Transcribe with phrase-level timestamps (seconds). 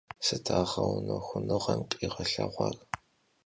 [0.25, 2.75] Sıt a ğeunexunığem khiğelheğuar?